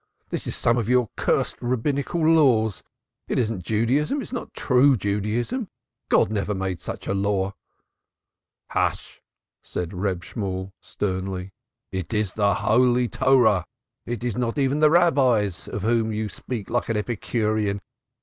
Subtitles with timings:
[0.31, 2.81] "This is some of your cursed Rabbinical laws,
[3.27, 5.69] it is not Judaism, it is not true Judaism.
[6.09, 7.53] God never made any such law."
[8.71, 9.21] "Hush!"
[9.61, 11.53] said Reb Shemuel sternly.
[11.91, 13.67] "It is the holy Torah.
[14.07, 17.79] It is not even the Rabbis, of whom you speak like an Epicurean.